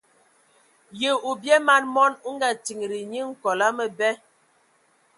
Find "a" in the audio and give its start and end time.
3.65-3.67